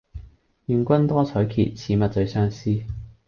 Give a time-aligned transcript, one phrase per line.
[0.65, 2.71] 願君多采擷，此物最相思。